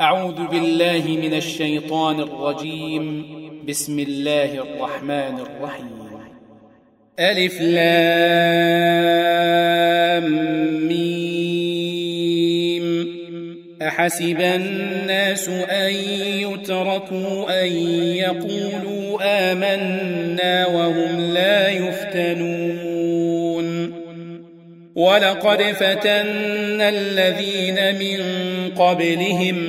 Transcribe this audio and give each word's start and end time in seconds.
أعوذ 0.00 0.46
بالله 0.46 1.02
من 1.06 1.34
الشيطان 1.34 2.20
الرجيم. 2.20 3.24
بسم 3.68 3.98
الله 3.98 4.54
الرحمن 4.54 5.38
الرحيم. 5.40 6.08
ألف 7.20 7.60
لام 7.60 8.18
ميم. 10.88 12.08
أحسب 13.82 14.40
الناس 14.40 15.48
أن 15.48 15.92
يتركوا 16.24 17.62
أن 17.62 17.72
يقولوا 18.16 19.18
آمنا 19.52 20.66
وهم 20.66 21.20
لا 21.20 21.68
يفتنون. 21.68 23.18
ولقد 24.94 25.62
فتنا 25.62 26.88
الذين 26.88 27.94
من 27.98 28.20
قبلهم 28.70 29.68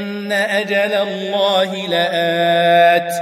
أجل 0.31 0.93
الله 0.93 1.87
لآت 1.87 3.13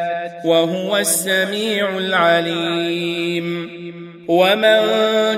وهو 0.46 0.98
السميع 0.98 1.98
العليم. 1.98 3.80
ومن 4.28 4.78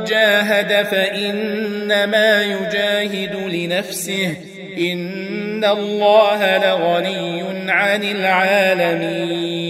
جاهد 0.03 0.85
فإنما 0.85 2.43
يجاهد 2.43 3.35
لنفسه. 3.35 4.35
إن 4.77 5.65
الله 5.65 6.57
لغني 6.57 7.43
عن 7.71 8.03
العالمين. 8.03 9.61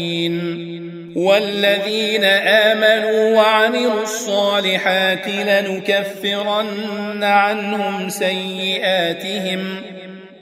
والذين 1.15 2.23
آمنوا 2.23 3.35
وعملوا 3.35 4.03
الصالحات 4.03 5.27
لنكفرن 5.27 7.23
عنهم 7.23 8.09
سيئاتهم. 8.09 9.81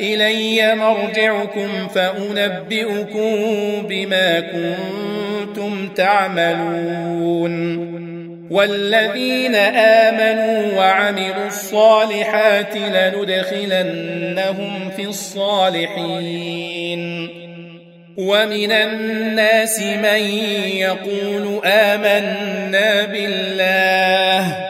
إلي 0.00 0.74
مرجعكم 0.74 1.88
فأنبئكم 1.94 3.34
بما 3.88 4.40
كنتم 4.40 5.88
تعملون. 5.88 7.90
والذين 8.50 9.54
آمنوا 9.54 10.78
وعملوا 10.78 11.46
الصالحات 11.46 12.76
لندخلنهم 12.76 14.90
في 14.96 15.02
الصالحين. 15.02 17.00
ومن 18.16 18.72
الناس 18.72 19.80
من 19.80 20.22
يقول 20.76 21.60
آمنا 21.64 23.04
بالله. 23.04 24.69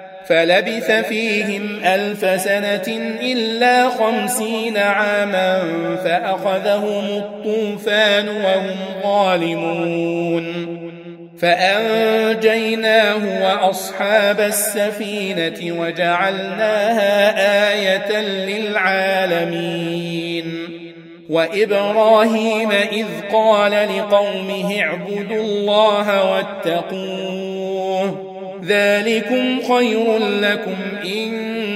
فلبث 0.31 0.91
فيهم 0.91 1.85
ألف 1.85 2.41
سنة 2.41 2.87
إلا 3.21 3.89
خمسين 3.89 4.77
عاما 4.77 5.63
فأخذهم 6.03 7.05
الطوفان 7.05 8.29
وهم 8.29 8.75
ظالمون. 9.03 10.77
فأنجيناه 11.39 13.43
وأصحاب 13.43 14.39
السفينة 14.39 15.81
وجعلناها 15.81 17.33
آية 17.73 18.21
للعالمين. 18.21 19.71
وإبراهيم 21.29 22.71
إذ 22.71 23.05
قال 23.33 23.71
لقومه 23.71 24.81
اعبدوا 24.81 25.43
الله 25.43 26.31
واتقوه 26.31 27.50
ذلكم 28.65 29.61
خير 29.73 30.17
لكم 30.17 30.75
إن 31.05 31.31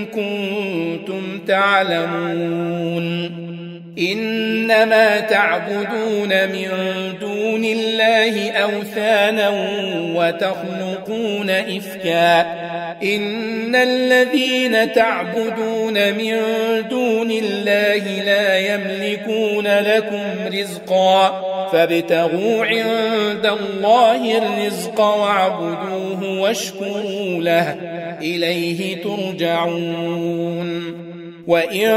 كنتم 0.06 1.40
تعلمون. 1.47 3.46
إنما 3.99 5.20
تعبدون 5.20 6.29
من 6.29 6.70
دون 7.22 7.66
الله 7.66 8.52
أوثانا 8.52 9.49
وتخلقون 10.16 11.49
إفكا. 11.49 12.41
إن 13.03 13.76
الذين 13.76 14.91
تعبدون 14.93 16.14
من 16.14 16.38
دون 16.90 17.31
الله 17.31 18.23
لا 18.26 18.58
يملكون 18.59 19.67
لكم 19.67 20.23
رزقا. 20.53 21.54
فابتغوا 21.72 22.66
عند 22.66 23.46
الله 23.46 24.38
الرزق 24.38 25.00
واعبدوه 25.00 26.40
واشكروا 26.41 27.41
له 27.41 27.76
إليه 28.22 29.03
ترجعون. 29.03 30.96
وإن 31.47 31.90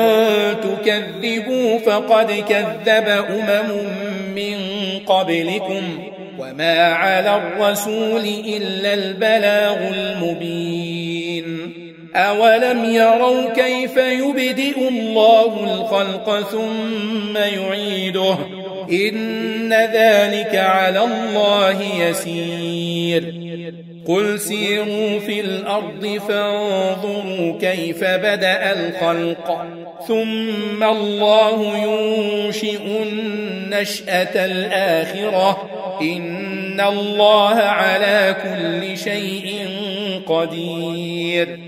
تكذبوا 0.62 1.78
فقد 1.78 2.32
كذب 2.48 3.08
أمم 3.08 3.70
من 4.34 4.58
قبلكم 5.06 5.82
وما 6.38 6.82
على 6.92 7.36
الرسول 7.36 8.24
إلا 8.46 8.94
البلاغ 8.94 9.78
المبين. 9.94 11.72
أولم 12.14 12.84
يروا 12.84 13.54
كيف 13.54 13.96
يبدئ 13.96 14.88
الله 14.88 15.64
الخلق 15.64 16.40
ثم 16.50 17.36
يعيده؟ 17.36 18.36
إن 18.92 19.72
ذلك 19.72 20.56
على 20.56 21.04
الله 21.04 21.82
يسير. 21.82 23.34
قل 24.06 24.40
سيروا 24.40 25.18
في 25.18 25.40
الأرض 25.40 26.20
فانظروا 26.28 27.58
كيف 27.60 28.04
بدأ 28.04 28.72
الخلق. 28.72 29.66
ثم 30.08 30.84
الله 30.84 31.76
ينشئ 31.78 33.02
النشأة 33.02 34.44
الآخرة. 34.44 35.68
إن 36.02 36.80
الله 36.80 37.54
على 37.54 38.36
كل 38.42 38.98
شيء 38.98 39.68
قدير. 40.26 41.67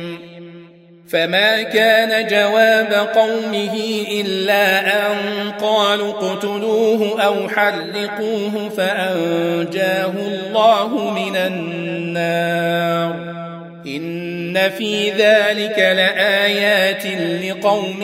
فما 1.11 1.63
كان 1.63 2.27
جواب 2.27 3.07
قومه 3.15 4.05
إلا 4.11 4.79
أن 5.11 5.51
قالوا 5.61 6.09
اقتلوه 6.09 7.25
أو 7.25 7.49
حرقوه 7.49 8.69
فأنجاه 8.77 10.13
الله 10.17 11.11
من 11.11 11.35
النار. 11.35 13.15
إن 13.87 14.69
في 14.69 15.11
ذلك 15.11 15.79
لآيات 15.79 17.05
لقوم 17.43 18.03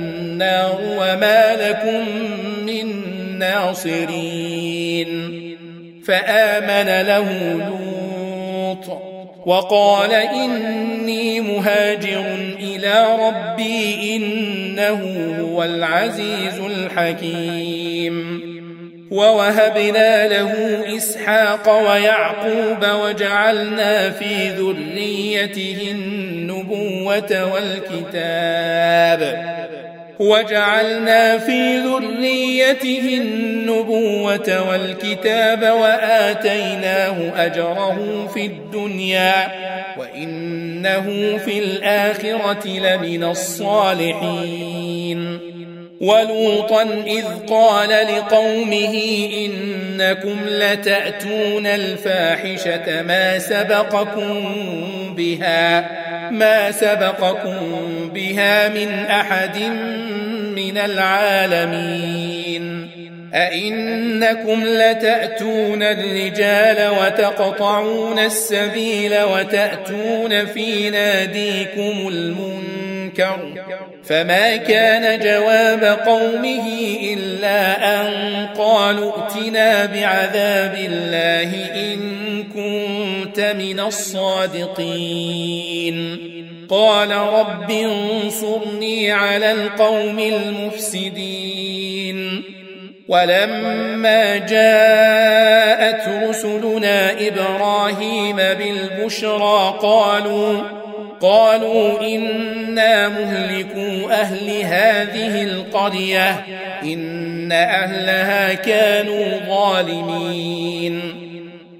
وما 0.97 1.55
لكم 1.55 2.07
من 2.65 2.87
ناصرين. 3.39 5.11
فآمن 6.05 7.07
له 7.07 7.53
لوط 7.53 8.85
وقال 9.45 10.13
إني 10.13 11.41
مهاجر 11.41 12.25
إلى 12.59 13.17
ربي 13.27 14.15
إنه 14.15 15.01
هو 15.41 15.63
العزيز 15.63 16.59
الحكيم. 16.59 18.41
ووهبنا 19.11 20.27
له 20.27 20.53
إسحاق 20.97 21.89
ويعقوب 21.89 22.85
وجعلنا 23.03 24.09
في 24.09 24.49
ذريته 24.49 25.91
النبوة 25.91 27.53
والكتاب. 27.53 29.21
وجعلنا 30.21 31.37
في 31.37 31.77
ذريته 31.77 33.21
النبوة 33.21 34.69
والكتاب 34.69 35.61
وآتيناه 35.61 37.45
أجره 37.45 38.27
في 38.33 38.45
الدنيا 38.45 39.51
وإنه 39.97 41.37
في 41.37 41.59
الآخرة 41.59 42.67
لمن 42.67 43.23
الصالحين. 43.23 44.81
ولوطا 46.01 46.83
إذ 47.07 47.25
قال 47.49 47.89
لقومه 47.89 49.27
إنكم 49.45 50.37
لتأتون 50.47 51.67
الفاحشة 51.67 53.01
ما 53.01 53.39
سبقكم 53.39 54.43
بها 55.17 55.89
ما 56.31 56.71
سبقكم 56.71 58.09
بها 58.13 58.67
من 58.67 59.05
أحد 59.05 59.57
من 60.55 60.77
العالمين. 60.77 62.21
أئنكم 63.33 64.63
لتأتون 64.63 65.83
الرجال 65.83 66.91
وتقطعون 66.99 68.19
السبيل 68.19 69.23
وتأتون 69.23 70.45
في 70.45 70.89
ناديكم 70.89 72.07
المنكر. 72.07 72.90
فما 74.03 74.55
كان 74.55 75.19
جواب 75.19 75.83
قومه 76.05 76.67
إلا 77.13 77.61
أن 78.01 78.11
قالوا 78.57 79.11
ائتنا 79.11 79.85
بعذاب 79.85 80.75
الله 80.75 81.51
إن 81.75 81.99
كنت 82.43 83.39
من 83.39 83.79
الصادقين. 83.79 84.77
قال 86.69 87.11
رب 87.11 87.71
انصرني 87.71 89.11
على 89.11 89.51
القوم 89.51 90.19
المفسدين. 90.19 91.81
ولما 93.07 94.37
جاءت 94.37 96.29
رسلنا 96.29 97.27
إبراهيم 97.27 98.35
بالبشرى 98.35 99.79
قالوا 99.81 100.80
قالوا 101.21 102.01
إنا 102.01 103.09
مهلكوا 103.09 104.11
أهل 104.11 104.49
هذه 104.49 105.43
القرية 105.43 106.45
إن 106.83 107.51
أهلها 107.51 108.53
كانوا 108.53 109.37
ظالمين. 109.47 111.01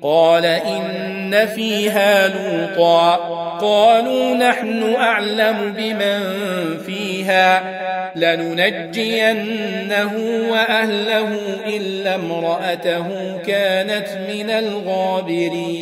قال 0.01 0.45
إن 0.45 1.45
فيها 1.55 2.27
لوطا 2.27 3.15
قالوا 3.61 4.35
نحن 4.35 4.93
أعلم 4.95 5.73
بمن 5.77 6.21
فيها 6.85 7.63
لننجينه 8.15 10.11
وأهله 10.51 11.29
إلا 11.67 12.15
امرأته 12.15 13.37
كانت 13.37 14.07
من 14.29 14.49
الغابرين. 14.49 15.81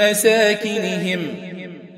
مساكنهم 0.00 1.26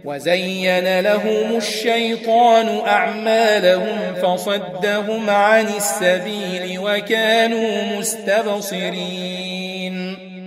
وزين 0.04 1.00
لهم 1.00 1.56
الشيطان 1.56 2.80
أعمالهم 2.87 4.14
فصدهم 4.23 5.30
عن 5.30 5.66
السبيل 5.76 6.78
وكانوا 6.78 7.99
مستبصرين 7.99 9.52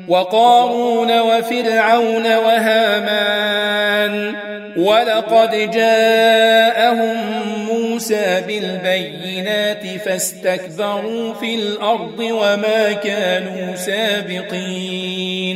وقارون 0.07 1.19
وفرعون 1.19 2.35
وهامان 2.35 4.35
ولقد 4.77 5.71
جاءهم 5.71 7.17
موسى 7.65 8.43
بالبينات 8.47 9.85
فاستكبروا 10.05 11.33
في 11.33 11.55
الأرض 11.55 12.19
وما 12.19 12.91
كانوا 13.03 13.75
سابقين 13.75 15.55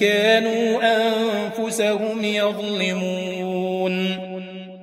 كانوا 0.00 0.80
أنفسهم 0.82 2.24
يظلمون. 2.24 4.18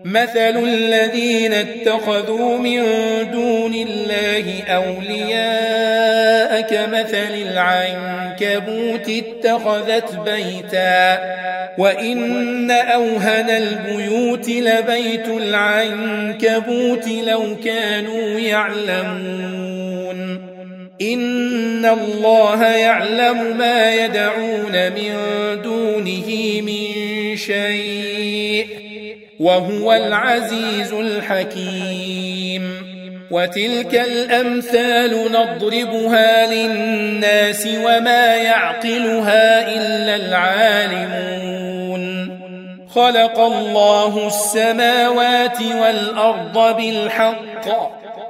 مثل 0.05 0.63
الذين 0.63 1.53
اتخذوا 1.53 2.57
من 2.57 2.83
دون 3.31 3.73
الله 3.73 4.63
أولياء 4.63 6.61
كمثل 6.61 7.33
العنكبوت 7.51 9.09
اتخذت 9.09 10.15
بيتا. 10.25 11.19
وإن 11.77 12.71
أوهن 12.71 13.49
البيوت 13.49 14.49
لبيت 14.49 15.27
العنكبوت 15.27 17.07
لو 17.07 17.55
كانوا 17.65 18.39
يعلمون. 18.39 19.64
إن 21.01 21.85
الله 21.85 22.63
يعلم 22.63 23.57
ما 23.57 23.95
يدعون 23.95 24.91
من 24.91 25.13
دونه 25.61 26.61
من 26.61 27.37
شيء 27.37 28.67
وهو 29.39 29.93
العزيز 29.93 30.93
الحكيم 30.93 32.85
وتلك 33.31 33.95
الأمثال 33.95 35.31
نضربها 35.31 36.53
للناس 36.53 37.67
وما 37.67 38.35
يعقلها 38.35 39.75
إلا 39.75 40.15
العالمون 40.15 41.65
خلق 42.89 43.39
الله 43.39 44.27
السماوات 44.27 45.61
والأرض 45.61 46.77
بالحق 46.77 48.04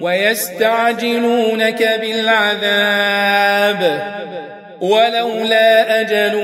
ويستعجلونك 0.00 1.98
بالعذاب. 2.00 3.82
ولولا 4.80 6.00
أجل 6.00 6.42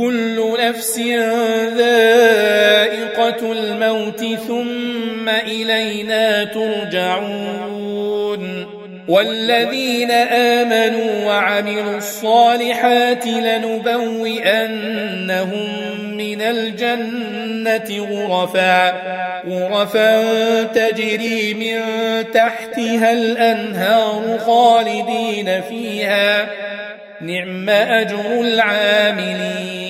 كل 0.00 0.56
نفس 0.60 0.98
ذائقة 1.78 3.52
الموت 3.52 4.24
ثم 4.48 5.28
إلينا 5.28 6.44
ترجعون. 6.44 7.90
والذين 9.08 10.10
آمنوا 10.10 11.26
وعملوا 11.26 11.96
الصالحات 11.96 13.26
لنبوئنهم 13.26 14.58
من 16.16 16.42
الجنة 16.42 18.06
غرفا 18.10 18.92
غرفا 19.48 20.22
تجري 20.62 21.54
من 21.54 21.80
تحتها 22.32 23.12
الأنهار 23.12 24.38
خالدين 24.46 25.62
فيها. 25.68 26.50
نعم 27.20 27.68
أجر 27.70 28.40
العاملين. 28.40 29.89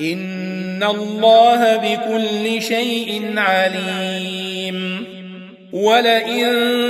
إن 0.00 0.82
الله 0.82 1.76
بكل 1.76 2.62
شيء 2.62 3.34
عليم. 3.36 5.06
ولئن 5.72 6.44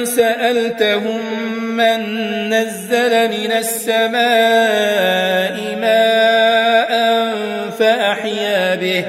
سألتهم 0.04 1.20
من 1.76 2.00
نزل 2.50 3.28
من 3.28 3.52
السماء 3.52 4.16
ماء 5.80 6.92
فأحيا 7.70 8.74
به 8.74 9.04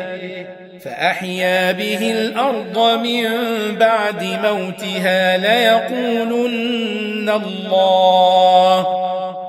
فأحيا 0.85 1.71
به 1.71 2.11
الأرض 2.11 2.99
من 2.99 3.25
بعد 3.79 4.23
موتها 4.23 5.37
ليقولن 5.37 7.29
الله. 7.29 9.06